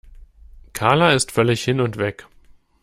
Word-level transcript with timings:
Karla 0.73 1.13
ist 1.13 1.31
völlig 1.31 1.63
hin 1.63 1.79
und 1.79 1.97
weg. 1.97 2.25